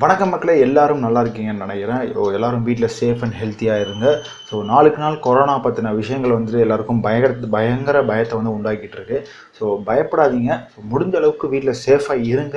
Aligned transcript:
வணக்கம் 0.00 0.30
மக்களே 0.30 0.60
எல்லாரும் 0.60 1.02
நல்லா 1.04 1.20
இருக்கீங்கன்னு 1.24 1.64
நினைக்கிறேன். 1.64 2.12
ஓ, 2.14 2.22
எல்லாரும் 2.32 2.64
வீட்டில் 2.64 2.94
சேஃப் 2.96 3.22
அண்ட் 3.22 3.36
ஹெல்த்தியாக 3.40 3.80
இருங்க. 3.80 4.06
ஸோ 4.48 4.64
நாளுக்கு 4.64 4.98
நாள் 4.98 5.18
கொரோனா 5.18 5.54
பற்றின 5.58 5.92
விஷயங்கள் 5.94 6.30
வந்து 6.30 6.58
எல்லாருக்கும் 6.60 7.00
பயங்கர 7.00 7.34
பயங்கர 7.50 8.02
பயத்தை 8.04 8.38
வந்து 8.38 8.54
உண்டாக்கிட்டு 8.56 8.96
இருக்கு. 8.98 9.18
ஸோ 9.58 9.64
பயப்படாதீங்க. 9.86 10.50
ஸோ 10.72 10.80
முடிஞ்ச 10.92 11.16
அளவுக்கு 11.16 11.48
வீட்டில் 11.48 11.80
சேஃபாக 11.86 12.24
இருங்க. 12.24 12.56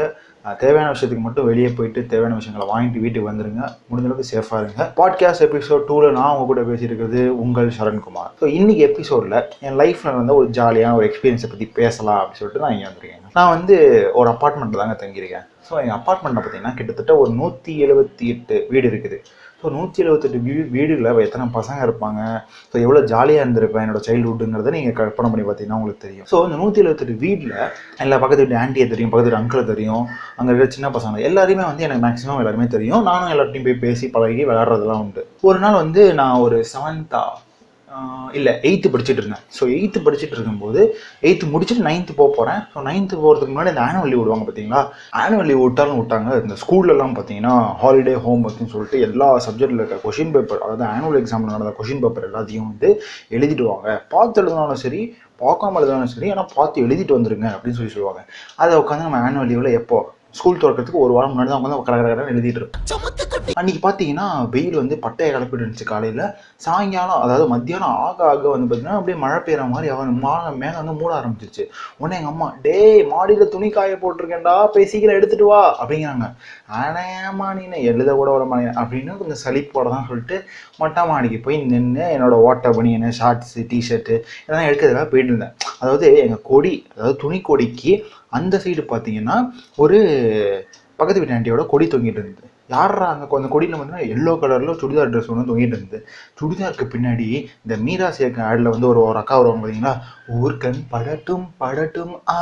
தேவையான 0.59 0.91
விஷயத்துக்கு 0.91 1.25
மட்டும் 1.25 1.45
வெளியே 1.45 1.69
போயிட்டு 1.77 2.05
தேவையான 2.05 2.35
விஷயங்களை 2.39 2.65
வாங்கிட்டு 2.71 3.03
வீட்டுக்கு 3.05 3.29
வந்துருங்க. 3.31 3.63
முடிஞ்சளவுக்கு 3.89 4.29
சேஃபாக 4.31 4.61
இருங்க. 4.63 4.85
பாட்காஸ்ட் 4.99 5.45
எபிசோட் 5.47 5.83
டூவில் 5.89 6.15
நான் 6.17 6.31
உங்கள் 6.33 6.49
கூட 6.51 6.61
பேசியிருக்கிறது 6.69 7.21
உங்கள் 7.43 7.71
சரண்குமார். 7.79 8.31
ஸோ 8.41 8.45
இன்னைக்கு 8.59 8.83
எபிசோடில் 8.89 9.37
என் 9.59 9.79
லைஃப்பில் 9.81 10.17
வந்து 10.19 10.35
ஒரு 10.35 10.47
ஜாலியான 10.59 10.95
ஒரு 10.99 11.07
எக்ஸ்பீரியன்ஸை 11.09 11.49
பற்றி 11.53 11.65
பேசலாம் 11.79 12.19
அப்படின்னு 12.19 12.41
சொல்லிட்டு 12.41 12.63
நான் 12.65 12.75
இங்கே 12.77 12.87
வந்திருக்கேன் 12.89 13.35
நான் 13.39 13.53
வந்து 13.55 13.75
ஒரு 14.19 14.29
அப்பார்ட்மெண்ட்டில் 14.29 14.81
தாங்க 14.83 14.95
தங்கியிருக்கேன். 15.01 15.45
ஸோ 15.69 15.73
எங்கள் 15.83 15.97
அப்பார்ட்மெண்ட்டில் 15.99 16.43
பார்த்தீங்கன்னா 16.43 16.73
கிட்டத்தட்ட 16.73 17.17
ஒரு 17.17 17.31
நூற்றி 17.31 17.73
எழுபத்தி 17.85 18.25
எட்டு 18.33 18.65
வீடு 18.69 18.87
இருக்குது. 18.91 19.19
ஸோ 19.61 19.69
நூற்றி 19.75 19.99
எழுபத்தெட்டு 20.03 20.39
வீ 20.45 20.53
வீடுகளில் 20.75 21.21
எத்தனை 21.25 21.45
பசங்க 21.55 21.79
இருப்பாங்க? 21.87 22.21
ஸோ 22.71 22.75
எவ்வளோ 22.83 22.99
ஜாலியாக 23.11 23.43
இருந்திருப்பேன் 23.43 23.83
என்னோட 23.85 24.01
சைல்டுஹுட்டுங்கிறத 24.05 24.71
நீங்கள் 24.75 24.95
கற்பனை 24.99 25.29
பண்ணி 25.31 25.45
பார்த்தீங்கன்னா 25.47 25.79
உங்களுக்கு 25.79 26.05
தெரியும். 26.05 26.27
ஸோ 26.31 26.37
இந்த 26.47 26.57
நூற்றி 26.61 26.81
எழுபத்தெட்டு 26.83 27.15
வீட்டில் 27.25 27.55
எல்லா 28.05 28.19
பக்கத்து 28.23 28.43
வீட்டு 28.43 28.59
ஆண்டியை 28.61 28.87
தெரியும் 28.93 29.11
பக்கத்து 29.11 29.29
வீட்டு 29.29 29.41
அங்கிளை 29.41 29.65
தெரியும் 29.73 30.05
அங்கே 30.37 30.49
இருக்கிற 30.51 30.69
சின்ன 30.77 30.91
பசங்க 30.97 31.25
எல்லாருமே 31.31 31.65
வந்து 31.71 31.85
எனக்கு 31.89 32.05
மேக்ஸிமம் 32.07 32.41
எல்லாருமே 32.43 32.67
தெரியும். 32.77 33.03
நானும் 33.09 33.33
எல்லார்ட்டையும் 33.35 33.67
போய் 33.67 33.83
பேசி 33.85 34.07
பழகி 34.15 34.45
விளையாடுறதெல்லாம் 34.49 35.03
உண்டு. 35.05 35.23
ஒரு 35.49 35.59
நாள் 35.65 35.81
வந்து 35.83 36.03
நான் 36.21 36.41
ஒரு 36.47 36.59
செவன்த்தா 36.73 37.23
இல்லை 38.37 38.51
எயித்து 38.67 38.87
படிச்சுட்டு 38.93 39.21
இருந்தேன். 39.21 39.43
ஸோ 39.57 39.63
எயித்து 39.75 39.99
படிச்சுட்டு 40.05 40.35
இருக்கும்போது 40.35 40.81
எயித்து 41.27 41.45
முடிச்சுட்டு 41.53 41.85
நைன்த்து 41.87 42.13
போக 42.19 42.29
போகிறேன் 42.37 42.61
ஸோ 42.73 42.83
நைன்த்து 42.87 43.15
போகிறதுக்கு 43.23 43.53
முன்னாடி 43.53 43.71
இந்த 43.73 43.83
ஆனுவல் 43.85 44.11
லீவ் 44.11 44.21
விடுவாங்க 44.21 44.45
பார்த்தீங்களா 44.47 44.81
ஆனுவல் 45.21 45.49
லீவ் 45.49 45.63
விட்டாலும் 45.65 45.99
விட்டாங்க. 46.01 46.35
இந்த 46.43 46.57
ஸ்கூல்லலாம் 46.63 47.15
பார்த்தீங்கன்னா 47.19 47.55
ஹாலிடே 47.81 48.15
ஹோம் 48.25 48.43
ஒர்க்னு 48.49 48.71
சொல்லிட்டு 48.73 48.99
எல்லா 49.07 49.29
சப்ஜெக்டில் 49.47 49.81
இருக்க 49.81 49.97
கொஷின் 50.05 50.33
பேப்பர் 50.35 50.61
அதாவது 50.65 50.85
ஆனுவல் 50.93 51.19
எக்ஸாமில் 51.21 51.53
நடந்த 51.55 51.73
கொஷின் 51.79 52.03
பேப்பர் 52.03 52.27
எல்லாத்தையும் 52.29 52.69
வந்து 52.71 52.91
எழுதிடுவாங்க. 53.37 53.97
பார்த்து 54.13 54.41
எழுதினாலும் 54.43 54.81
சரி 54.85 55.01
பார்க்காம 55.43 55.79
எழுதினாலும் 55.81 56.13
சரி 56.15 56.29
ஆனால் 56.35 56.51
பார்த்து 56.57 56.85
எழுதிட்டு 56.85 57.17
வந்துருங்க 57.17 57.49
அப்படின்னு 57.55 57.79
சொல்லி 57.79 57.95
சொல்லுவாங்க. 57.95 58.23
அதை 58.63 58.79
உட்காந்து 58.83 59.07
நம்ம 59.07 59.23
ஆனுவல் 59.27 59.51
லீவில் 59.53 59.77
எப்போ? 59.81 59.99
ஸ்கூல் 60.39 60.61
திறக்கிறதுக்கு 60.61 61.03
ஒரு 61.05 61.13
வாரம் 61.17 61.33
முன்னாடி 61.33 61.49
தான் 61.51 61.61
உட்காந்து 61.61 61.87
கடை 61.89 61.99
கடை 62.01 62.31
எழுதிட்டு 62.35 62.61
இருக்கோம் 62.61 63.28
அன்னைக்கு 63.59 63.81
பார்த்தீங்கன்னா 63.83 64.25
வெயில் 64.53 64.77
வந்து 64.79 64.95
பட்டையை 65.03 65.29
கிளப்பிட்டு 65.33 65.63
இருந்துச்சு 65.63 65.87
காலையில். 65.91 66.23
சாயங்காலம் 66.65 67.21
அதாவது 67.23 67.45
மத்தியானம் 67.53 67.95
ஆக 68.05 68.19
ஆக 68.31 68.43
வந்து 68.53 68.67
பார்த்தீங்கன்னா 68.67 68.97
அப்படியே 68.99 69.17
மழை 69.23 69.39
பெய்கிற 69.45 69.65
மாதிரி 69.73 69.87
அவன் 69.95 70.11
மா 70.25 70.33
மேலே 70.61 70.75
வந்து 70.79 70.95
மூட 71.01 71.11
ஆரம்பிச்சிச்சு 71.19 71.63
உடனே 72.01 72.17
எங்கள் 72.19 72.33
அம்மா 72.33 72.47
டேய் 72.65 73.01
மாடியில் 73.13 73.51
துணி 73.55 73.69
காய 73.77 73.95
போட்டிருக்கேன்டா 74.03 74.55
போய் 74.73 74.89
சீக்கிரம் 74.91 75.17
எடுத்துட்டு 75.19 75.47
வா 75.51 75.61
அப்படிங்கிறாங்க. 75.81 76.27
ஆனேமா 76.81 77.47
நீ 77.57 77.81
எழுத 77.91 78.09
கூட 78.19 78.29
விட 78.35 78.45
மாட்டேன் 78.51 78.77
அப்படின்னு 78.81 79.17
கொஞ்சம் 79.21 79.41
சளிப்போட 79.43 79.87
தான் 79.95 80.07
சொல்லிட்டு 80.09 80.37
மொட்டை 80.81 81.03
மாடிக்கு 81.11 81.39
போய் 81.47 81.57
நின்று 81.73 82.05
என்னோட 82.15 82.35
ஓட்டை 82.49 82.71
பனியனு 82.77 83.11
ஷார்ட்ஸு 83.19 83.65
டிஷர்ட்டு 83.71 84.15
இதெல்லாம் 84.43 84.67
எடுக்கிறதுக்காக 84.69 85.07
போயிட்டு 85.13 85.33
இருந்தேன். 85.33 85.55
அதாவது 85.81 86.07
எங்கள் 86.25 86.45
கொடி 86.51 86.73
அதாவது 86.93 87.17
துணி 87.23 87.39
கொடிக்கு 87.49 87.93
அந்த 88.39 88.55
சைடு 88.65 88.85
பார்த்தீங்கன்னா 88.93 89.37
ஒரு 89.83 89.99
பக்கத்து 90.99 91.21
வீட்டு 91.21 91.35
ஆண்டியோட 91.35 91.63
கொடி 91.73 91.85
தொங்கிட்டு 91.91 92.21
இருந்தது. 92.21 92.49
யாரா 92.69 93.05
அங்கே 93.11 93.37
அந்த 93.39 93.49
கொடியில் 93.53 93.79
வந்து 93.81 94.07
எல்லோ 94.15 94.33
கலரில் 94.41 94.79
சுடிதார் 94.81 95.11
ட்ரெஸ் 95.13 95.29
ஒன்று 95.33 95.49
தொங்கிட்டு 95.49 95.75
இருந்தது. 95.77 95.99
சுடிதாருக்கு 96.39 96.85
பின்னாடி 96.93 97.27
இந்த 97.63 97.75
மீரா 97.85 98.09
சேர்க்க 98.17 98.47
ஆடில் 98.49 98.71
வந்து 98.73 98.87
ஒரு 98.91 98.99
ஒரு 99.09 99.19
அக்கா 99.21 99.37
வருவாங்க 99.39 99.61
பார்த்தீங்களா 99.63 99.93
ஊர்கண் 100.39 100.79
படட்டும் 100.93 101.45
படட்டும் 101.61 102.13
ஆ 102.33 102.37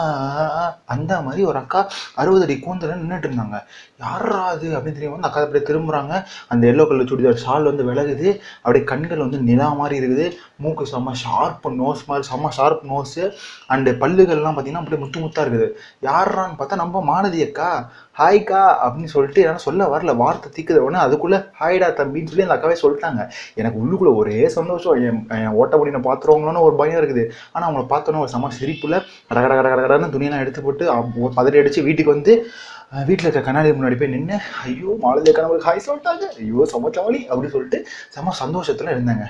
அந்த 0.95 1.13
மாதிரி 1.25 1.43
ஒரு 1.51 1.59
அக்கா 1.63 1.81
அறுபது 2.21 2.45
அடி 2.47 2.55
கூந்தல 2.65 2.97
நின்றுட்டு 3.01 3.27
இருந்தாங்க. 3.29 3.57
யாரா 4.05 4.41
அது 4.53 4.67
அப்படின்னு 4.77 4.97
தெரியும் 4.97 5.17
அந்த 5.19 5.29
அக்கா 5.29 5.43
அப்படியே 5.45 5.65
திரும்புகிறாங்க 5.69 6.13
அந்த 6.53 6.63
எல்லோ 6.71 6.85
கலர் 6.89 7.09
சுடிதார் 7.11 7.41
ஷால் 7.45 7.69
வந்து 7.71 7.85
விலகுது. 7.89 8.27
அப்படியே 8.63 8.83
கண்கள் 8.91 9.23
வந்து 9.25 9.39
நிலா 9.49 9.69
மாதிரி 9.81 9.95
இருக்குது. 10.01 10.27
மூக்கு 10.65 10.85
செம்ம 10.93 11.15
ஷார்ப் 11.23 11.67
நோஸ் 11.81 12.03
மாதிரி 12.09 12.27
செம்ம 12.31 12.51
ஷார்ப் 12.57 12.83
நோஸு 12.91 13.23
அண்டு 13.75 13.91
பல்லுகள்லாம் 14.03 14.55
பார்த்தீங்கன்னா 14.55 14.83
அப்படியே 14.83 15.01
முத்து 15.03 15.23
முத்தாக 15.25 15.45
இருக்குது. 15.45 15.69
யாரான்னு 16.09 16.59
பார்த்தா 16.59 16.81
நம்ம 16.83 17.03
மாலதி 17.11 17.41
அக்கா. 17.47 17.69
ஹாய்க்கா 18.17 18.75
அப்படின்னு 18.85 19.05
சொல்லிட்டு 19.05 19.41
என்னால் 19.41 19.57
சொல்ல 19.57 19.97
வரல. 19.97 20.15
வார்த்தை 20.15 20.49
திக்குது 20.55 20.77
உடனே 20.77 21.03
அதுக்குள்ளே 21.03 21.37
ஹாய்டா 21.37 21.89
தம்பின்னு 21.91 22.27
சொல்லி 22.27 22.41
அந்த 22.41 22.55
அக்காவே 22.55 22.75
சொல்லிட்டாங்க. 22.81 23.29
எனக்கு 23.53 23.79
உள்ளுக்குள்ள 23.79 24.15
ஒரே 24.15 24.49
சந்தோஷம். 24.49 24.93
என் 24.93 25.27
என் 25.29 25.47
ஓட்ட 25.47 25.77
முடியின 25.77 26.01
பார்த்துருவாங்களோன்னு 26.07 26.59
ஒரு 26.59 26.75
பயம் 26.75 27.03
இருக்குது. 27.03 27.29
ஆனால் 27.51 27.73
அவங்கள 27.73 27.85
பார்த்தோன்னே 27.89 28.19
ஒரு 28.19 28.29
சம 28.29 28.49
சிரிப்பில் 28.49 29.03
கட 29.27 29.47
கட 29.47 29.61
கட 29.61 29.87
கடன்னு 29.87 30.01
துணியெல்லாம் 30.01 30.39
எடுத்து 30.39 30.61
போட்டு 30.61 30.89
அப்~ 30.89 31.05
அடித்து 31.35 31.81
பதறி 31.81 31.83
வீட்டுக்கு 31.83 32.11
வந்து 32.11 32.45
வீட்டில் 32.91 33.25
இருக்க 33.25 33.41
கண்ணாடி 33.45 33.69
முன்னாடி 33.71 33.95
போய் 33.99 34.11
நின்று 34.11 34.35
ஐயோ 34.63 34.91
மாலதி 35.01 35.31
கணவர் 35.31 35.65
ஹாய் 35.65 35.81
சொல்லிட்டாங்க 35.85 36.25
ஐயோ 36.41 36.65
செம 36.71 36.89
ஜாலி 36.97 37.19
அப்படின்னு 37.29 37.53
சொல்லிட்டு 37.55 37.79
செம 38.13 38.33
சந்தோஷத்தில் 38.39 38.91
இருந்தாங்க. 38.93 39.25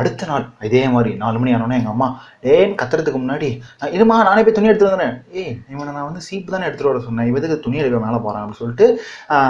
அடுத்த 0.00 0.26
நாள் 0.26 0.44
இதே 0.68 0.82
மாதிரி 0.88 1.12
நாலு 1.22 1.38
மணி 1.40 1.54
ஆனோடனே 1.54 1.78
எங்கள் 1.80 1.94
அம்மா 1.94 2.08
ஏன்னு 2.52 2.78
கத்துறதுக்கு 2.80 3.20
முன்னாடி 3.22 3.48
"அஹ் 3.82 3.92
இருமா 3.96 4.16
நானே 4.28 4.42
போய் 4.46 4.56
துணி 4.58 4.70
எடுத்து 4.70 4.86
வந்தேன் 4.88 5.12
ஏய் 5.40 5.52
இவனை 5.72 5.88
நான் 5.96 6.08
வந்து 6.08 6.22
சீப்பு 6.28 6.54
தானே 6.54 6.66
எடுத்துகிட்டு 6.68 6.92
வர 6.92 7.02
சொன்னேன். 7.06 7.28
இவதுக்கு 7.32 7.56
துணி 7.66 7.80
எடுக்க 7.82 8.00
மேலே 8.04 8.20
போகிறேன் 8.24 8.42
அப்படின்னு 8.42 8.62
சொல்லிட்டு 8.62 8.86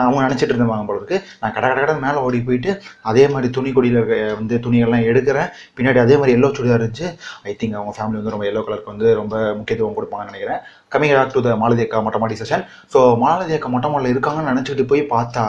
அவங்க 0.07 0.25
நினச்சிட்டு 0.27 0.53
இருந்தாங்க 0.53 0.89
போல 0.91 0.99
இருக்கு. 1.01 1.19
நான் 1.43 1.55
கடை 1.57 1.67
கடை 1.71 1.83
கடை 1.85 1.97
மேலே 2.07 2.19
ஓடி 2.27 2.41
போயிட்டு 2.49 2.73
அதே 3.13 3.27
மாதிரி 3.35 3.51
துணி 3.59 3.73
கொடியில் 3.77 4.01
வந்து 4.41 4.57
துணிகள்லாம் 4.67 5.09
எடுக்கிறேன். 5.13 5.49
பின்னாடி 5.77 6.01
அதே 6.05 6.17
மாதிரி 6.17 6.37
எல்லோ 6.39 6.51
சுடிதார் 6.57 6.81
இருந்துச்சு. 6.81 7.09
ஐ 7.49 7.55
திங்க் 7.61 7.79
அவங்க 7.81 7.95
ஃபேமிலி 7.99 8.19
வந்து 8.21 8.35
ரொம்ப 8.37 8.49
எல்லோ 8.51 8.65
கலருக்கு 8.67 8.95
வந்து 8.95 9.09
ரொம்ப 9.21 9.35
முக்கியத்துவம் 9.61 9.99
கொடுப்பாங்கன்னு 9.99 10.33
நினைக்கிறேன். 10.33 10.61
Coming 10.93 11.13
back 11.17 11.35
to 11.35 11.43
the 11.45 11.51
Malathi 11.61 11.83
அக்கா 11.85 12.01
மொட்டை 12.07 12.19
மாடி 12.23 12.35
செஷன் 12.41 12.65
ஸோ 12.95 13.01
மாலதி 13.23 13.55
அக்கா 13.57 13.69
மொட்டை 13.75 14.11
இருக்காங்கன்னு 14.15 14.51
நினச்சிட்டு 14.53 14.85
போய் 14.91 15.03
பார்த்தா 15.15 15.45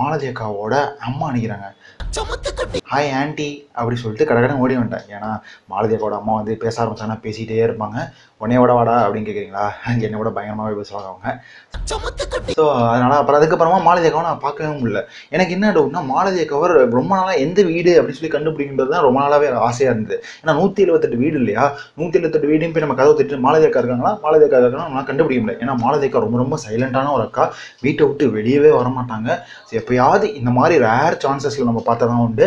மாலதி 0.00 0.28
அக்காவோட 0.32 0.74
அம்மா 1.08 1.26
அணிக்கிறாங்க 1.30 1.68
ஹாய் 2.90 3.10
ஆண்டி 3.18 3.46
அப்படி 3.78 3.96
சொல்லிட்டு 4.00 4.26
கடகடன் 4.30 4.60
ஓடி 4.62 4.74
வந்துட்டேன் 4.78 5.06
ஏன்னா 5.16 5.28
மாலதி 5.72 5.94
அக்காவோட 5.94 6.16
அம்மா 6.20 6.32
வந்து 6.38 6.52
பேச 6.64 6.74
ஆரம்பிச்சாங்கன்னா 6.82 7.22
பேசிகிட்டே 7.24 7.62
இருப்பாங்க. 7.66 7.98
உடனே 8.40 8.56
விட 8.62 8.72
வாடா 8.78 8.94
அப்படின்னு 9.04 9.26
கேட்குறீங்களா 9.28 9.64
என்னை 10.06 10.18
விட 10.20 10.30
பயங்கரமாகவே 10.36 10.76
பேசுவாங்க 10.80 11.08
அவங்க. 11.10 11.28
ஸோ 12.58 12.64
அதனால் 12.90 13.18
அப்புறம் 13.20 13.38
அதுக்கப்புறமா 13.38 13.78
மாலதி 13.86 14.08
அக்காவை 14.08 14.24
நான் 14.28 14.42
பார்க்கவே 14.44 14.70
முடியல. 14.80 15.00
எனக்கு 15.34 15.54
என்ன 15.56 15.72
டவுட்னா 15.76 16.02
மாலதி 16.12 16.40
அக்காவர் 16.44 16.74
ரொம்ப 16.98 17.12
நாளாக 17.18 17.36
எந்த 17.46 17.60
வீடு 17.70 17.92
அப்படின்னு 17.98 18.18
சொல்லி 18.20 18.32
கண்டுபிடிக்கின்றது 18.34 18.92
தான் 18.94 19.06
ரொம்ப 19.06 19.18
நாளாகவே 19.24 19.48
ஆசையாக 19.68 19.94
இருந்தது. 19.94 20.18
ஏன்னா 20.42 20.54
நூற்றி 20.60 20.84
எழுபத்தெட்டு 20.86 21.22
வீடு 21.24 21.38
இல்லையா? 21.42 21.64
நூற்றி 22.00 22.18
எழுபத்தெட்டு 22.20 22.50
வீடையும் 22.52 22.74
போய் 22.76 22.86
நம்ம 22.86 22.98
கதவு 23.00 23.18
திட்டு 23.20 23.40
மாலதி 23.46 23.66
அக்கா 23.68 23.82
இருக்காங்களா? 23.84 24.12
மாலதி 24.26 24.46
அக்கா 24.48 24.60
இருக்காங்களா 24.72 24.88
நம்மளால் 24.88 25.08
கண்டுபிடிக்க 25.10 25.42
முடியல. 25.44 25.56
ஏன்னா 25.62 25.74
மாலதிக்கா 25.84 26.24
ரொம்ப 26.24 26.38
ரொம்ப 26.42 26.58
சைலண்டான 26.64 27.12
ஒரு 27.16 27.24
அக்கா. 27.28 27.44
வீட்டை 27.84 28.02
விட்டு 28.08 28.24
வெளியவே 28.36 28.70
வர 28.78 28.88
மாட்டாங்க 28.98 29.28
ஸோ 29.68 29.72
எப்பயாவது 29.80 30.26
இந்த 30.40 30.50
மாதிரி 30.58 30.74
ரேர் 30.86 31.20
சான்சஸில் 31.24 31.68
நம்ம 31.70 31.82
பார்த்தா 31.88 32.10
தான் 32.12 32.24
உண்டு 32.26 32.46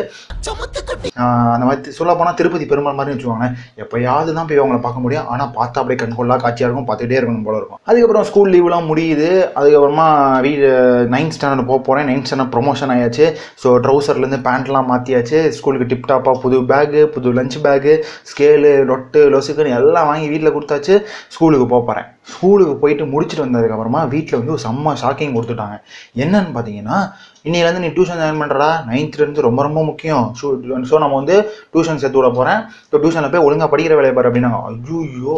அந்த 1.56 1.66
மாதிரி 1.68 1.92
சொல்ல 1.98 2.12
போனால் 2.20 2.38
திருப்பதி 2.40 2.66
பெருமாள் 2.70 2.98
மாதிரி 2.98 3.14
வச்சுக்கோங்க 3.14 3.48
எப்பயாவது 3.84 4.30
தான் 4.38 4.48
போய் 4.50 4.62
அவங்கள 4.62 4.80
பார்க்க 4.86 5.04
முடியும். 5.06 5.28
ஆனால் 5.34 5.52
பார்த்தா 5.58 5.82
அப்படியே 5.82 6.00
கண்கொள்ளா 6.02 6.36
காட்சியாக 6.44 6.68
இருக்கும் 6.68 6.88
பார்த்துட்டே 6.90 7.18
இருக்கணும் 7.20 7.46
போல 7.48 7.60
இருக்கும். 7.60 7.80
அதுக்கப்புறம் 7.90 8.26
ஸ்கூல் 8.30 8.52
லீவ்லாம் 8.54 8.90
முடியுது. 8.92 9.30
அதுக்கப்புறமா 9.60 10.08
வீடு 10.48 10.70
நைன்த் 11.14 11.36
ஸ்டாண்டர்ட் 11.38 11.70
போக 11.72 11.80
போகிறேன் 11.88 12.10
நைன்த் 12.12 12.28
ஸ்டாண்டர்ட் 12.30 12.54
ப்ரொமோஷன் 12.56 12.94
ஆயாச்சு. 12.96 13.28
ஸோ 13.64 13.72
ட்ரௌசர்லேருந்து 13.86 14.42
பேண்ட்லாம் 14.50 14.90
மாற்றியாச்சு 14.94 15.40
ஸ்கூலுக்கு 15.60 15.90
டிப் 15.94 16.10
டாப்பாக 16.12 16.42
புது 16.46 16.60
பேகு 16.74 17.04
புது 17.16 17.36
லஞ்ச் 17.40 17.60
பேகு 17.68 17.96
ஸ்கேலு 18.32 18.74
ரொட்டு 18.92 19.22
லொசுக்குன்னு 19.36 19.78
எல்லாம் 19.80 20.10
வாங்கி 20.12 20.30
வீட்டில் 20.34 20.56
கொடுத்தாச்சு. 20.58 20.98
ஸ்கூலுக்கு 21.36 21.68
போக 21.74 21.82
போகிறேன் 21.82 22.10
ஸ்கூலுக்கு 22.22 22.76
போயிட்டு 22.78 23.06
முடிச்சுட்டு 23.06 23.46
வந்ததுக்கப்புறமா 23.46 24.08
வீட்டில் 24.08 24.38
வந்து 24.40 24.56
ஒரு 24.56 24.64
செம்ம 24.66 24.94
ஷாக்கிங் 25.02 25.36
கொடுத்துட்டாங்க. 25.38 25.78
என்னன்னு 26.16 26.54
பார்த்தீங்கன்னா 26.58 27.00
இன்னிலேருந்து 27.48 27.84
நீ 27.86 27.90
டியூஷன் 27.96 28.20
ஜாயின் 28.22 28.42
பண்ணுறா 28.44 28.70
நைன்த்லேருந்து 28.90 29.46
ரொம்ப 29.48 29.60
ரொம்ப 29.68 29.80
முக்கியம். 29.90 30.26
ஸோ 30.40 30.46
ஸோ 30.92 30.96
நம்ம 31.04 31.16
வந்து 31.22 31.36
டியூஷன் 31.74 32.00
சேர்த்து 32.02 32.20
விட 32.20 32.30
போகிறேன் 32.38 32.62
ஸோ 32.92 32.96
டியூஷனில் 33.04 33.34
போய் 33.34 33.46
ஒழுங்காக 33.48 33.70
படிக்கிற 33.74 33.96
வேலையை 34.00 34.16
பாரு 34.18 34.30
அப்படின்னாங்க 34.30 34.62
ஐயோ 34.70 35.36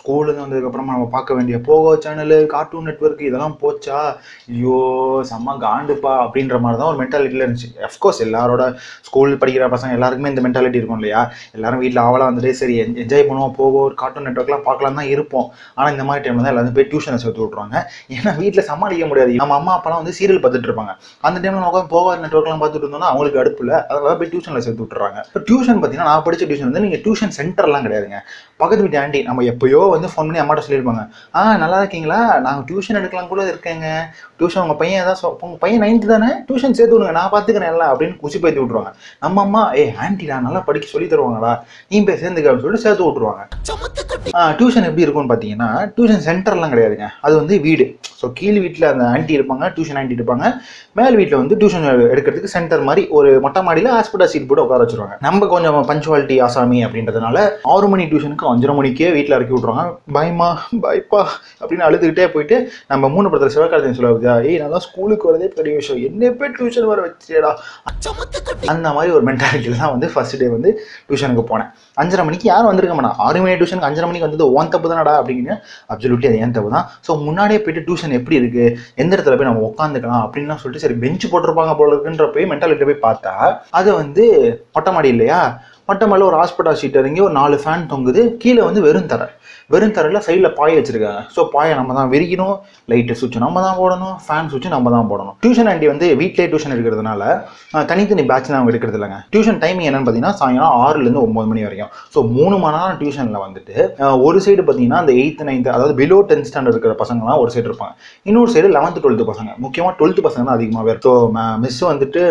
ஸ்கூலுக்கு 0.00 0.42
வந்ததுக்கப்புறமா 0.42 0.92
நம்ம 0.96 1.06
பார்க்க 1.14 1.36
வேண்டிய 1.38 1.56
போகோ 1.68 1.90
சேனலு 2.04 2.36
கார்ட்டூன் 2.52 2.86
நெட்ஒர்க் 2.88 3.24
இதெல்லாம் 3.28 3.56
போச்சா? 3.62 3.98
ஐயோ 4.52 4.76
செம்ம 5.30 5.56
காண்டுப்பா 5.64 6.12
அப்படின்ற 6.24 6.58
மாதிரி 6.64 6.78
தான் 6.80 6.90
ஒரு 6.92 6.98
மென்டாலிட்டியில் 7.00 7.44
இருந்துச்சு. 7.44 7.68
அஃப்கோர்ஸ் 7.88 8.20
எல்லாரோட 8.26 8.62
ஸ்கூல் 9.08 9.34
படிக்கிற 9.42 9.66
பசங்க 9.74 9.96
எல்லாருக்குமே 9.98 10.30
இந்த 10.32 10.44
மென்டாலிட்டி 10.46 10.80
இருக்கும் 10.80 11.00
இல்லையா? 11.00 11.20
எல்லாரும் 11.56 11.82
வீட்டில் 11.84 12.02
ஆவலாக 12.04 12.28
வந்துட்டு 12.30 12.52
சரி 12.60 12.76
என்ஜாய் 13.02 13.26
பண்ணுவோம் 13.30 13.54
போகோ 13.58 13.82
கார்ட்டூன் 14.02 14.26
நெட்வொர்க்லாம் 14.28 14.64
பார்க்கலாம் 14.68 14.98
தான் 15.00 15.10
இருப்போம். 15.14 15.46
ஆனால் 15.76 15.92
இந்த 15.96 16.06
மாதிரி 16.10 16.24
டைமில் 16.26 16.44
தான் 16.46 16.52
எல்லாரும் 16.54 16.78
போய் 16.78 16.88
டியூஷனை 16.94 17.18
சேர்த்து 17.24 17.44
விட்ருவாங்க 17.44 17.76
ஏன்னா 18.16 18.34
வீட்டில் 18.40 18.68
சமாளிக்க 18.70 19.06
முடியாது. 19.12 19.36
நம்ம 19.42 19.58
அம்மா 19.60 19.74
அப்பாலாம் 19.78 20.02
வந்து 20.02 20.16
சீரியல் 20.20 20.42
பார்த்துட்டு 20.44 20.70
இருப்பாங்க. 20.70 20.94
அந்த 21.28 21.38
டைமில் 21.44 21.68
உட்காந்து 21.70 21.92
போகோ 21.94 22.10
நெட்வொர்க்லாம் 22.24 22.60
பார்த்துட்டு 22.62 22.86
இருந்தோம்னா 22.86 23.10
அவங்களுக்கு 23.12 23.40
அடுப்பு 23.42 23.62
இல்லை 23.64 23.76
அதனால 23.90 24.14
போய் 24.20 24.30
டியூஷனில் 24.32 24.64
சேர்த்து 24.66 24.84
விட்டுறாங்க. 24.84 25.18
இப்போ 25.28 25.42
டியூஷன் 25.48 25.80
பார்த்தீங்கன்னா 25.80 26.10
நான் 26.10 26.24
படித்த 26.28 26.48
டியூஷன் 26.50 26.70
வந்து 26.70 26.84
நீங்கள் 26.86 27.02
டியூஷன் 27.06 27.34
சென்டர்லாம் 27.38 27.86
கிடையாதுங்க. 27.86 28.20
பக்கத்து 28.62 28.84
வீட்டு 28.86 29.00
ஆண்டி 29.02 29.20
நம்ம 29.28 29.44
எப்போயோ 29.52 29.80
வந்து 29.94 30.10
ஃபோன் 30.12 30.28
பண்ணி 30.28 30.42
அம்மாட்ட 30.42 30.64
சொல்லியிருப்பாங்க. 30.66 31.02
ஆ 31.38 31.42
நல்லா 31.62 31.78
இருக்கீங்களா? 31.82 32.20
நாங்கள் 32.46 32.64
டியூஷன் 32.70 32.98
எடுக்கலாம் 33.00 33.30
கூட 33.32 33.42
இருக்கேங்க. 33.52 33.86
டியூஷன் 34.40 34.62
உங்கள் 34.64 34.80
பையன் 34.82 35.00
ஏதாவது 35.04 35.26
உங்கள் 35.46 35.60
பையன் 35.64 35.82
நைன்த்து 35.84 36.12
தானே? 36.14 36.30
டியூஷன் 36.48 36.76
சேர்த்து 36.78 36.96
விடுங்க 36.96 37.14
நான் 37.20 37.32
பார்த்துக்கிறேன் 37.34 37.72
எல்லாம் 37.74 37.92
அப்படின்னு 37.92 38.16
குச்சி 38.22 38.40
பேத்தி 38.44 38.60
விட்ருவாங்க 38.62 38.92
நம்ம 39.24 39.42
அம்மா 39.46 39.62
ஏ 39.80 39.84
ஆண்டிடா 40.04 40.38
நல்லா 40.48 40.62
படிக்க 40.68 40.88
சொல்லி 40.94 41.08
தருவாங்களா 41.14 41.52
நீ 41.90 42.04
போய் 42.08 42.20
சேர்ந்துக்க 42.24 42.48
அப்படின்னு 42.50 42.66
சொல்லிட்டு 42.66 42.86
சேர்த்து 42.88 43.08
விட்ருவாங்க 43.08 43.42
டியூஷன் 44.58 44.86
எப்படி 44.88 45.04
இருக்கும்னு 45.04 45.30
பார்த்தீங்கன்னா 45.30 45.68
டியூஷன் 45.96 46.24
சென்டர்லாம் 46.26 46.72
கிடையாதுங்க. 46.72 47.06
அது 47.26 47.34
வந்து 47.40 47.54
வீடு. 47.66 47.84
ஸோ 48.20 48.26
கீழ் 48.38 48.58
வீட்டில் 48.64 48.86
அந்த 48.90 49.04
ஆண்டி 49.12 49.32
இருப்பாங்க 49.36 49.64
டியூஷன் 49.76 49.98
ஆண்டி 50.00 50.16
இருப்பாங்க. 50.18 50.46
மேல் 50.98 51.16
வீட்டில் 51.18 51.38
வந்து 51.40 51.54
டியூஷன் 51.60 51.86
எடுக்கிறதுக்கு 52.12 52.50
சென்டர் 52.54 52.82
மாதிரி 52.88 53.02
ஒரு 53.18 53.30
மொட்டை 53.44 53.60
மாடியில் 53.66 53.90
ஹாஸ்பிட்டல் 53.96 54.30
சீட் 54.32 54.46
போட்டு 54.48 54.64
உட்கார 54.64 54.80
வச்சிருவாங்க. 54.84 55.16
நம்ம 55.26 55.46
கொஞ்சம் 55.52 55.78
பஞ்சுவாலிட்டி 55.90 56.36
ஆசாமி 56.46 56.78
அப்படின்றதுனால 56.86 57.36
ஆறு 57.74 57.88
மணி 57.92 58.04
டியூஷனுக்கு 58.10 58.49
அஞ்சரை 58.52 58.74
மணிக்கே 58.76 59.08
வீட்டில் 59.14 59.36
இறக்கி 59.36 59.54
விட்ருவாங்க 59.54 59.84
பயமா 60.14 60.48
பயப்பா 60.84 61.20
அப்படின்னு 61.60 61.86
அழுதுகிட்டே 61.86 62.26
போயிட்டு 62.34 62.56
நம்ம 62.90 63.10
மூணு 63.14 63.28
படத்தில் 63.28 63.54
சிவகார்த்திகன் 63.54 63.98
சொல்லுவா 63.98 64.16
ஏய் 64.44 64.58
நான் 64.60 64.74
தான் 64.74 64.84
ஸ்கூலுக்கு 64.86 65.28
வரதே 65.28 65.48
பெரிய 65.56 65.74
விஷயம். 65.80 66.00
என்ன 66.08 66.32
போய் 66.38 66.54
டியூஷன் 66.56 66.88
வர 66.90 67.00
வச்சேடா 67.06 67.52
அந்த 68.72 68.88
மாதிரி 68.96 69.10
ஒரு 69.16 69.24
மென்டாலிட்டியில் 69.28 69.80
தான் 69.82 69.92
வந்து 69.94 70.08
ஃபர்ஸ்ட் 70.12 70.38
டே 70.40 70.48
வந்து 70.54 70.70
டியூஷனுக்கு 71.08 71.44
போனேன். 71.50 71.70
அஞ்சரை 71.96 72.22
மணிக்கு 72.26 72.46
யாரும் 72.48 72.70
வந்திருக்க 72.70 72.94
மாட்டான் 72.96 73.18
ஆறு 73.24 73.38
மணி 73.42 73.54
டியூஷனுக்கு 73.54 73.88
அஞ்சரை 73.88 74.06
மணிக்கு 74.08 74.26
வந்தது 74.26 74.46
ஓன் 74.56 74.72
தப்பு 74.74 74.90
தானடா 74.92 75.14
அப்படின்னு 75.20 75.54
அப்சல்யூட்லி 75.92 76.28
அது 76.30 76.40
ஏன் 76.40 76.54
தப்பு 76.56 76.70
தான் 76.70 76.86
ஸோ 77.06 77.16
முன்னாடியே 77.24 77.60
போயிட்டு 77.64 77.84
டியூஷன் 77.86 78.16
எப்படி 78.18 78.38
இருக்குது 78.40 78.66
எந்த 79.02 79.12
இடத்துல 79.16 79.36
போய் 79.36 79.50
நம்ம 79.50 79.64
உட்காந்துக்கலாம் 79.68 80.22
அப்படின்லாம் 80.26 80.62
சொல்லிட்டு 80.62 80.84
சரி 80.84 80.98
பெஞ்ச் 81.02 81.26
போட்டிருப்பாங்க 81.32 81.74
போல 81.78 81.92
இருக்குன்ற 81.94 82.26
போய் 82.34 82.50
மென்டாலிட்டி 82.52 82.88
போய் 82.90 83.04
பார்த்தா 83.04 83.34
அது 83.80 83.90
வந்து 84.00 84.24
மொட்டை 84.74 84.92
மாடி 84.92 85.10
இல்லையா? 85.14 85.40
மொட்டை 85.90 86.06
மாடியில் 86.10 86.30
ஒரு 86.30 86.38
ஹாஸ்பிட்டல் 86.40 86.80
சீட் 86.80 86.98
இறங்கி 87.02 87.20
ஒரு 87.26 87.34
நாலு 87.40 87.56
ஃபேன் 87.64 87.86
தொங்குது. 87.92 88.22
கீழே 88.42 88.62
வந்து 88.68 88.80
வெறும் 88.88 89.08
தரை. 89.12 89.28
வெறும் 89.72 89.94
தரையில் 89.96 90.22
சைடில் 90.26 90.48
பாய 90.58 90.70
வச்சிருக்காங்க. 90.78 91.20
ஸோ 91.34 91.40
பாயை 91.52 91.72
நம்ம 91.78 91.94
தான் 91.98 92.08
விரிக்கணும். 92.12 92.54
லைட்டு 92.90 93.14
சுவிட்ச் 93.18 93.38
நம்ம 93.44 93.60
தான் 93.66 93.76
போடணும். 93.80 94.14
ஃபேன் 94.24 94.48
சுவிட்ச் 94.52 94.68
நம்ம 94.74 94.90
தான் 94.94 95.08
போடணும். 95.10 95.34
டியூஷன் 95.44 95.68
ஆண்டி 95.72 95.86
வந்து 95.92 96.06
வீட்டிலே 96.20 96.46
டியூஷன் 96.52 96.74
எடுக்கிறதுனால 96.74 97.22
தனித்தனி 97.90 98.24
பேட்ச் 98.30 98.50
அவங்க 98.58 98.72
எடுக்கிறது 98.72 98.98
இல்லைங்க. 99.00 99.18
டியூஷன் 99.34 99.60
டைமிங் 99.64 99.88
என்னன்னு 99.88 100.06
பார்த்தீங்கன்னா 100.08 100.38
சாயங்காலம் 100.40 100.76
ஆறுலேருந்து 100.84 101.22
ஒம்பது 101.26 101.50
மணி 101.50 101.66
வரைக்கும். 101.66 101.92
ஸோ 102.14 102.22
மூணு 102.36 102.56
மணி 102.64 102.76
நேரம் 102.78 102.98
டியூஷனில் 103.02 103.44
வந்துட்டு 103.46 103.76
ஒரு 104.28 104.40
சைடு 104.46 104.62
பார்த்தீங்கன்னா 104.68 105.02
அந்த 105.02 105.14
எயித்து 105.22 105.48
நைன்த்து 105.50 105.74
அதாவது 105.76 105.94
பிலோ 106.00 106.18
டென்த் 106.30 106.48
ஸ்டாண்டர்ட் 106.50 106.76
இருக்கிற 106.76 106.96
பசங்களாம் 107.02 107.42
ஒரு 107.44 107.52
சைடு 107.56 107.68
இருப்பாங்க. 107.70 107.94
இன்னொரு 108.30 108.52
சைடு 108.56 108.70
லெவன்த்து 108.78 109.04
டுவெல்த்து 109.04 109.30
பசங்க. 109.32 109.52
முக்கியமாக 109.66 109.94
டுவெல்த்து 110.00 110.26
பசங்க 110.28 110.44
தான் 110.48 110.58
அதிகமாகவே 110.58 110.92
இருக்கும் 110.94 111.20
ஸோ 111.20 111.30
மிஸ் 111.66 111.82
வந்துட்டு 111.92 112.22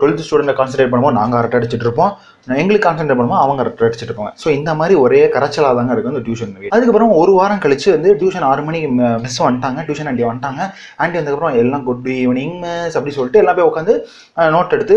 டுவெல்த் 0.00 0.24
ஸ்டூடெண்ட்டை 0.26 0.54
கான்சன்ட்ரேட் 0.58 0.90
பண்ணும்போது 0.92 1.18
நாங்கள் 1.18 1.38
அரட்டை 1.40 1.56
அடிச்சுட்டு 1.58 1.86
இருப்போம். 1.86 2.14
எங்களுக்கு 2.60 2.86
கான்சென்ட்ரேட் 2.86 3.18
பண்ணுமோ 3.18 3.36
அவங்க 3.42 3.60
அடிச்சுட்டு 3.64 4.08
இருப்பாங்க. 4.08 4.32
ஸோ 4.42 4.48
இந்த 4.58 4.70
மாதிரி 4.80 4.94
ஒரே 5.04 5.20
கரைச்சலாக 5.34 5.76
தாங்க 5.78 5.92
இருக்கும் 5.94 6.14
இந்த 6.14 6.22
டியூஷன் 6.26 6.52
அதுக்கப்புறம் 6.74 7.12
ஒரு 7.20 7.32
வாரம் 7.38 7.62
கழிச்சு 7.64 7.88
வந்து 7.94 8.10
டியூஷன் 8.20 8.46
ஆறு 8.50 8.62
மணிக்கு 8.66 8.88
மிஸ் 9.24 9.38
வந்துட்டாங்க. 9.46 9.80
டியூஷன் 9.86 10.08
ஆண்டி 10.10 10.24
வந்துட்டாங்க. 10.28 10.62
ஆண்டி 11.02 11.18
வந்ததுக்கப்புறம் 11.18 11.56
எல்லாம் 11.62 11.84
குட் 11.88 12.08
ஈவினிங் 12.16 12.54
மிஸ் 12.64 12.96
அப்படி 12.98 13.14
சொல்லிட்டு 13.18 13.40
எல்லாம் 13.42 13.56
போய் 13.58 13.68
உட்காந்து 13.70 13.94
நோட் 14.56 14.74
எடுத்து 14.78 14.96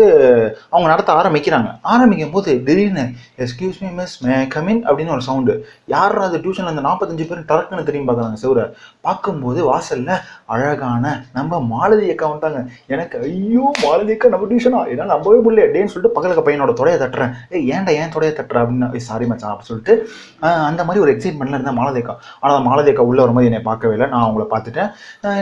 அவங்க 0.74 0.86
நடத்த 0.92 1.10
ஆரம்பிக்கிறாங்க. 1.20 1.70
ஆரம்பிக்கும் 1.94 2.34
போது 2.36 2.50
திடீர்னு 2.68 3.06
excuse 3.46 3.80
me 3.84 3.90
miss 4.00 4.16
may 4.26 4.36
come in 4.56 4.82
அப்படின்னு 4.88 5.14
ஒரு 5.16 5.24
சவுண்டு 5.28 5.56
யார் 5.94 6.16
அது 6.26 6.42
டியூஷன் 6.44 6.70
அந்த 6.72 6.84
நாற்பத்தஞ்சு 6.88 7.26
பேர் 7.30 7.48
டரக்குன்னு 7.52 7.86
திரும்பி 7.88 8.08
பார்க்குறாங்க 8.10 8.40
செவரை. 8.44 8.66
பார்க்கும்போது 9.08 9.60
வாசலில் 9.70 10.14
அழகான 10.54 11.04
நம்ம 11.38 11.62
மாலதி 11.72 12.06
அக்கா 12.14 12.26
வந்துட்டாங்க. 12.30 12.62
எனக்கு 12.94 13.16
ஐயோ 13.30 13.66
மாலதி 13.84 14.14
அக்கா 14.16 14.34
நம்ம 14.36 14.48
டியூஷனா 14.52 14.80
ஏன்னா 14.94 15.06
நம்பவே 15.14 15.40
முடியல 15.46 15.66
டேன்னு 15.74 15.92
சொல்லிட்டு 15.94 16.14
பக்கத்துல 16.16 16.46
பையனோட 16.48 16.74
தொடையை 16.80 16.98
தட்டுறேன். 17.04 17.34
ஏய் 17.54 17.66
ஏன்டா 17.74 17.92
ஏன் 18.00 18.12
தொடைய 18.14 18.30
தட்டுற 18.38 18.62
அப்படின்னு 18.62 19.02
சாரி 19.08 19.26
மச்சான் 19.30 19.52
அப்படின்னு 19.52 19.70
சொல்லிட்டு 19.72 19.94
அந்த 20.68 20.80
மாதிரி 20.88 21.02
ஒரு 21.04 21.12
எக்ஸைட்மெண்ட்ல 21.14 21.58
இருந்தேன் 21.58 21.78
மாலதேக்கா 21.80 22.14
ஆனால் 22.42 22.64
மாலதேக்கா 22.68 23.04
உள்ள 23.10 23.18
வரும்போது 23.24 23.48
என்னை 23.50 23.60
பார்க்கவே 23.70 23.94
இல்லை. 23.96 24.08
நான் 24.14 24.24
அவங்கள 24.26 24.46
பார்த்துட்டேன். 24.54 24.90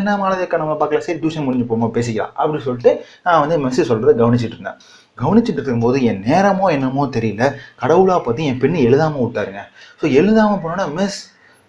என்ன 0.00 0.16
மாலதேக்கா 0.24 0.60
நம்ம 0.64 0.76
பார்க்கல 0.82 1.04
சரி 1.08 1.18
டியூஷன் 1.22 1.46
முடிஞ்சு 1.48 1.68
போகும்போது 1.70 1.96
பேசிக்கலாம் 1.98 2.34
அப்படின்னு 2.40 2.66
சொல்லிட்டு 2.68 2.92
நான் 3.28 3.40
வந்து 3.44 3.58
மெசேஜ் 3.66 3.90
சொல்கிறத 3.92 4.14
கவனிச்சிட்டு 4.22 4.58
இருந்தேன். 4.58 4.78
கவனிச்சுட்டு 5.22 5.60
இருக்கும்போது 5.60 5.98
என் 6.10 6.20
நேரமோ 6.30 6.66
என்னமோ 6.76 7.04
தெரியல. 7.16 7.44
கடவுளாக 7.82 8.20
பார்த்து 8.26 8.50
என் 8.50 8.60
பெண்ணு 8.64 8.84
எழுதாமல் 8.88 9.24
விட்டாருங்க. 9.24 9.62
ஸோ 10.00 10.04
எழுதாமல் 10.20 10.62
போனோன்னா 10.64 10.86
மிஸ் 10.98 11.22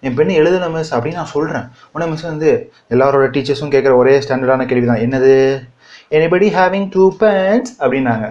என் 0.07 0.15
பெண்ணு 0.17 0.33
எழுதல 0.39 0.65
மிஸ் 0.73 0.91
அப்படின்னு 0.95 1.19
நான் 1.19 1.33
சொல்கிறேன் 1.35 1.65
உடனே 1.93 2.07
மிஸ் 2.11 2.25
வந்து 2.31 2.49
எல்லாரோட 2.93 3.25
டீச்சர்ஸும் 3.35 3.71
கேட்குற 3.75 3.93
ஒரே 4.01 4.13
ஸ்டாண்டர்டான 4.25 4.65
கேள்வி 4.71 4.87
தான் 4.89 5.03
என்னது? 5.05 5.33
எனிபடி 6.17 6.47
ஹேவிங் 6.57 6.85
டூ 6.95 7.05
பேண்ட்ஸ் 7.21 7.73
அப்படின்னாங்க. 7.81 8.27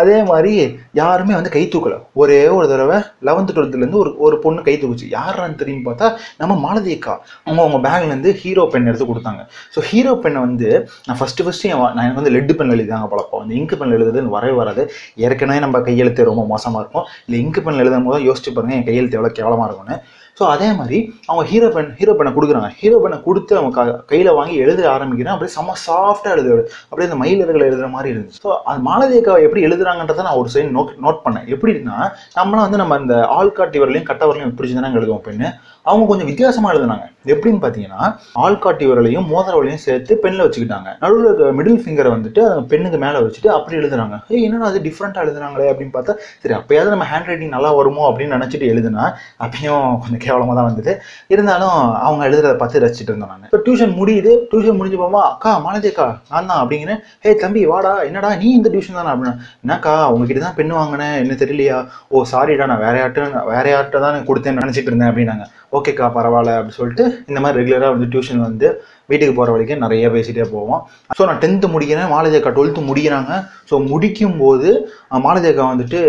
அதே 0.00 0.16
மாதிரி 0.30 0.52
யாருமே 1.00 1.34
வந்து 1.38 1.52
கை 1.56 1.62
தூக்கலை. 1.72 1.98
ஒரே 2.22 2.38
ஒரு 2.56 2.66
தடவை 2.72 2.98
லெவன்த்து 3.28 3.54
டுவெல்த்துலேருந்து 3.56 4.00
ஒரு 4.02 4.10
ஒரு 4.26 4.36
பொண்ணு 4.44 4.60
கை 4.68 4.74
தூக்குச்சு. 4.82 5.08
யாரான்னு 5.18 5.58
தெரியும் 5.62 5.84
பார்த்தா 5.88 6.08
நம்ம 6.40 6.56
மாலதி 6.64 6.92
அக்கா 6.98 7.14
அவங்க 7.46 7.60
அவங்க 7.64 7.80
பேக்லேருந்து 7.86 8.32
ஹீரோ 8.42 8.64
பென் 8.74 8.88
எடுத்து 8.92 9.08
கொடுத்தாங்க. 9.10 9.44
ஸோ 9.74 9.82
ஹீரோ 9.90 10.14
பெண்ணை 10.24 10.42
வந்து 10.46 10.70
நான் 11.08 11.20
ஃபஸ்ட்டு 11.20 11.46
ஃபஸ்ட்டு 11.46 11.74
நான் 11.74 12.04
எனக்கு 12.06 12.20
வந்து 12.22 12.34
லெட் 12.36 12.54
பென் 12.60 12.74
எழுதாங்க 12.76 13.08
பழக்கம். 13.14 13.42
அந்த 13.44 13.54
இங்கு 13.60 13.78
பென் 13.82 13.94
எழுதுறது 13.98 14.26
வரவே 14.36 14.56
வராது. 14.62 14.84
ஏற்கனவே 15.26 15.60
நம்ம 15.66 15.80
கையெழுத்து 15.88 16.30
ரொம்ப 16.30 16.44
மோசமாக 16.54 16.82
இருக்கும். 16.84 17.06
இல்லை 17.26 17.38
இங்கு 17.44 17.62
பென் 17.68 17.82
எழுதும் 17.84 18.08
போது 18.10 18.20
யோசிச்சு 18.30 18.52
பாருங்கள் 18.56 18.78
என் 18.78 18.88
கையெழுத்து 18.90 19.18
எவ்வளோ 19.20 19.32
கேவலமாக 19.38 19.68
இருக்கும்னு. 19.68 19.98
ஸோ 20.38 20.44
அதே 20.52 20.68
மாதிரி 20.78 20.98
அவங்க 21.28 21.42
ஹீரோ 21.50 21.66
பென் 21.74 21.90
ஹீரோ 21.98 22.12
பெண்ணை 22.18 22.30
கொடுக்குறாங்க. 22.36 22.68
ஹீரோ 22.80 22.98
பெண்ணை 23.02 23.18
கொடுத்து 23.26 23.52
அவங்க 23.58 23.72
க 23.78 23.96
கையில் 24.10 24.30
வாங்கி 24.38 24.54
எழுத 24.64 24.80
ஆரம்பிக்கிறேன். 24.92 25.34
அப்படியே 25.34 25.54
செம்ம 25.56 25.76
சாஃப்டாக 25.86 26.34
எழுது 26.36 26.52
அப்படியே 26.88 27.08
அந்த 27.08 27.18
மயிலர்கள் 27.22 27.66
எழுதுற 27.68 27.88
மாதிரி 27.96 28.10
இருந்துச்சு. 28.12 28.40
ஸோ 28.44 28.52
அது 28.70 28.80
மாலதி 28.88 29.18
அக்கா 29.20 29.34
எப்படி 29.46 29.64
எழுதுறாங்கன்றதை 29.68 30.24
நான் 30.28 30.40
ஒரு 30.42 30.50
சைடு 30.54 30.70
நோட் 30.78 30.94
நோட் 31.06 31.20
பண்ணேன். 31.26 31.48
எப்படின்னா 31.56 31.98
நம்மளாம் 32.38 32.66
வந்து 32.66 32.82
நம்ம 32.82 32.98
இந்த 33.04 33.16
ஆள்காட்டி 33.40 33.82
வரலையும் 33.84 34.08
கட்டவரலையும் 34.12 34.50
எப்படி 34.52 34.72
தானே 34.78 34.98
எழுதுவோம் 35.00 35.26
பெண்ணு. 35.28 35.50
அவங்க 35.90 36.04
கொஞ்சம் 36.08 36.28
வித்தியாசமாக 36.30 36.72
எழுதுனாங்க. 36.74 37.06
எப்படின்னு 37.32 37.60
பார்த்தீங்கன்னா 37.62 38.02
ஆள்காட்டி 38.44 38.84
விரலையும் 38.88 39.26
மோதிர 39.32 39.54
விரலையும் 39.56 39.82
சேர்த்து 39.84 40.12
பெண்ணில் 40.24 40.44
வச்சுக்கிட்டாங்க. 40.44 40.88
நடுவில் 41.02 41.26
இருக்க 41.28 41.48
மிடில் 41.58 41.80
ஃபிங்கரை 41.82 42.10
வந்துட்டு 42.14 42.40
அந்த 42.48 42.62
பெண்ணுக்கு 42.72 42.98
மேலே 43.04 43.18
வச்சுட்டு 43.24 43.50
அப்படி 43.56 43.76
எழுதுறாங்க. 43.80 44.16
ஏய் 44.32 44.44
என்னடா 44.46 44.68
அது 44.70 44.80
டிஃப்ரெண்ட்டாக 44.86 45.24
எழுதுறாங்களே 45.26 45.68
அப்படின்னு 45.72 45.94
பார்த்தா 45.96 46.14
சரி 46.42 46.56
அப்பயாவது 46.60 46.94
நம்ம 46.94 47.08
ஹேண்ட் 47.12 47.30
ரைட்டிங் 47.30 47.54
நல்லா 47.56 47.72
வருமோ 47.80 48.04
அப்படின்னு 48.10 48.36
நினச்சிட்டு 48.38 48.70
எழுதுனா 48.74 49.06
அப்பயும் 49.46 49.86
கொஞ்சம் 50.02 50.21
கேவலமாக 50.26 50.56
தான் 50.58 50.68
வந்தது. 50.68 50.92
இருந்தாலும் 51.34 51.76
அவங்க 52.06 52.22
எழுதுறதை 52.28 52.56
பார்த்து 52.60 52.82
ரசிச்சுட்டு 52.84 53.12
இருந்தோம் 53.12 53.32
நான். 53.32 53.48
இப்போ 53.48 53.60
டியூஷன் 53.66 53.94
முடியுது 54.00 54.32
டியூஷன் 54.50 54.78
முடிஞ்சு 54.80 55.00
போமா 55.02 55.22
அக்கா 55.30 55.52
மாலதி 55.66 55.90
அக்கா 55.92 56.06
நான் 56.32 56.50
தான் 56.50 56.60
அப்படிங்கிறேன் 56.62 57.00
ஹே 57.24 57.32
தம்பி 57.44 57.62
வாடா 57.72 57.94
என்னடா 58.08 58.30
நீ 58.42 58.48
இந்த 58.58 58.70
டியூஷன் 58.74 58.98
தானே? 59.00 59.12
அப்படின்னா 59.14 59.34
என்னக்கா 59.64 59.94
உங்ககிட்ட 60.14 60.42
தான் 60.46 60.58
பெண்ணு 60.60 60.78
வாங்கினேன் 60.80 61.16
என்ன 61.22 61.36
தெரியலையா? 61.42 61.78
ஓ 62.12 62.24
சாரிடா 62.32 62.66
நான் 62.72 62.84
வேற 62.86 62.94
யார்ட்ட 63.02 63.26
வேற 63.54 63.66
யார்கிட்ட 63.74 64.00
தான் 64.06 64.28
கொடுத்தேன்னு 64.30 64.64
நினச்சிட்டு 64.64 64.90
இருந்தேன் 64.92 65.10
அப்படின்னாங்க. 65.12 65.46
ஓகேக்கா 65.78 66.06
பரவாயில்ல 66.16 66.56
அப்படின்னு 66.56 66.80
சொல்லிட்டு 66.80 67.04
இந்த 67.30 67.38
மாதிரி 67.42 67.58
ரெகுலராக 67.60 67.92
வந்து 67.94 68.08
டியூஷன் 68.12 68.42
வந்து 68.48 68.68
வீட்டுக்கு 69.12 69.34
போகிற 69.34 69.52
வரைக்கும் 69.52 69.84
நிறைய 69.84 70.06
பேசிகிட்டே 70.10 70.46
போவோம். 70.52 70.80
ஸோ 71.10 71.24
நான் 71.28 71.42
டென்த்து 71.42 71.68
முடிக்கிறேன். 71.72 72.08
மாலதி 72.08 72.30
டுவெல்த்து 72.50 72.88
முடிக்கிறாங்க. 72.88 73.32
ஸோ 73.70 73.76
முடிக்கும் 73.88 74.38
போது 74.38 74.68
அஹ், 75.10 75.22
வந்துட்டு 75.66 76.00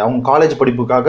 அவங்க 0.00 0.20
காலேஜ் 0.30 0.60
படிப்புக்காக 0.60 1.08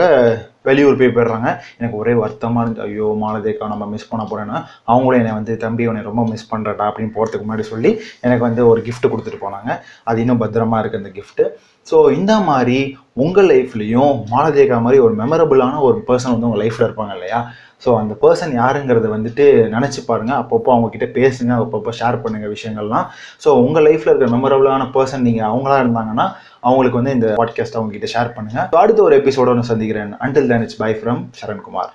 வெளியூர் 0.64 0.98
போய் 0.98 1.14
போயிடுறாங்க. 1.14 1.48
எனக்கு 1.78 1.96
ஒரே 1.98 2.12
வருத்தமாக 2.18 2.64
இருந்து 2.64 2.82
ஐயோ 2.84 3.06
மாலதேக்கா 3.22 3.70
நம்ம 3.70 3.84
மிஸ் 3.92 4.08
பண்ண 4.08 4.24
போகிறேன்னா 4.24 4.58
அவங்களும் 4.86 5.20
என்னை 5.20 5.32
வந்து 5.32 5.52
தம்பி 5.58 5.88
உன்னை 5.88 6.02
ரொம்ப 6.04 6.22
மிஸ் 6.28 6.50
பண்ணுறடா 6.50 6.84
அப்படின்னு 6.88 7.14
போகிறதுக்கு 7.14 7.46
முன்னாடி 7.46 7.66
சொல்லி 7.70 7.90
எனக்கு 8.22 8.44
வந்து 8.44 8.62
ஒரு 8.68 8.80
கிஃப்ட் 8.86 9.10
கொடுத்துட்டு 9.12 9.42
போனாங்க. 9.42 9.70
அது 10.04 10.20
இன்னும் 10.22 10.42
பத்திரமா 10.42 10.80
இருக்குது 10.80 11.02
அந்த 11.02 11.12
கிஃப்ட்டு 11.16 11.46
ஸோ 11.86 11.98
இந்த 12.16 12.32
மாதிரி 12.42 12.78
உங்கள் 13.16 13.48
லைஃப்லேயும் 13.50 14.12
மாலதேக்கா 14.30 14.76
மாதிரி 14.84 15.00
ஒரு 15.02 15.14
மெமரபுளான 15.16 15.80
ஒரு 15.82 15.98
பர்சன் 16.08 16.34
வந்து 16.34 16.48
உங்கள் 16.48 16.62
லைஃப்பில் 16.62 16.86
இருப்பாங்க 16.86 17.14
இல்லையா? 17.16 17.40
ஸோ 17.84 17.90
அந்த 18.00 18.14
பர்சன் 18.22 18.52
யாருங்கிறத 18.60 19.06
வந்துட்டு 19.14 19.44
நினச்சி 19.76 20.00
பாருங்கள் 20.08 20.38
அப்பப்போ 20.42 20.70
அவங்கக்கிட்ட 20.74 21.08
பேசுங்க. 21.18 21.52
அப்பப்போ 21.62 21.92
ஷேர் 22.00 22.22
பண்ணுங்க 22.24 22.48
விஷயங்கள்லாம். 22.56 23.06
ஸோ 23.44 23.48
உங்கள் 23.64 23.86
லைஃப்பில் 23.88 24.10
இருக்கிற 24.10 24.30
மெமரபுளான 24.36 24.90
பர்சன் 24.96 25.26
நீங்கள் 25.28 25.48
அவங்களா 25.52 25.78
இருந்தாங்கன்னா 25.84 26.26
அவங்களுக்கு 26.66 27.00
வந்து 27.00 27.16
இந்த 27.18 27.30
பாட்காஸ்ட் 27.40 27.78
அவங்க 27.80 27.94
கிட்ட 27.96 28.10
ஷேர் 28.14 28.34
பண்ணுங்க. 28.36 28.68
அடுத்த 28.84 29.02
ஒரு 29.08 29.16
எபிசோட 29.22 29.54
ஒன்று 29.54 29.70
சந்திக்கிறேன். 29.72 30.14
Until 30.26 30.50
then 30.52 30.64
it's 30.66 30.80
bye 30.84 30.92
from 31.00 31.22
Sarankumar. 31.40 31.92